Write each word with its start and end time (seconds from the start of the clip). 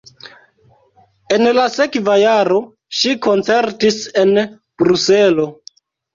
En 1.35 1.49
la 1.57 1.65
sekva 1.73 2.15
jaro 2.21 2.57
ŝi 3.01 3.13
koncertis 3.27 4.01
en 4.25 4.35
Bruselo. 4.45 5.49